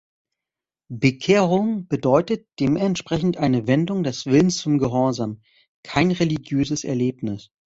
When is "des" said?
4.01-4.25